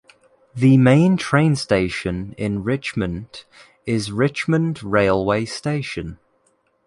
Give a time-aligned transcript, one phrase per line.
[0.55, 3.45] The main train station in Richmond
[3.85, 6.17] is Richmond railway station.